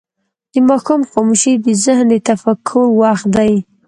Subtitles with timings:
[0.53, 3.53] د ماښام خاموشي د ذهن د تفکر وخت دی.